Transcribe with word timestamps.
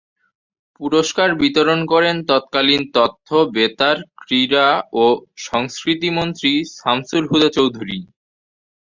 পুরস্কার 0.79 1.29
বিতরণ 1.35 1.79
করেন 1.85 2.15
তৎকালীন 2.27 2.83
তথ্য, 2.93 3.27
বেতার, 3.53 3.97
ক্রীড়া 4.21 4.67
ও 4.93 5.03
সংস্কৃতি 5.47 6.09
মন্ত্রী 6.17 6.51
শামসুল 6.77 7.23
হুদা 7.31 7.49
চৌধুরী। 7.57 7.97